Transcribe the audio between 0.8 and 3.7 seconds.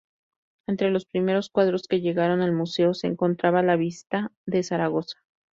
los primeros cuadros que llegaron al museo se encontraba